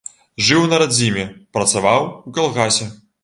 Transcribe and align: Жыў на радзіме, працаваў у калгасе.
Жыў 0.45 0.63
на 0.71 0.79
радзіме, 0.83 1.25
працаваў 1.57 2.01
у 2.27 2.35
калгасе. 2.39 2.91